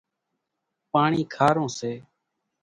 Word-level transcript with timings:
پاڻِي 0.91 1.21
کارون 1.35 1.67
سي۔ 1.77 1.91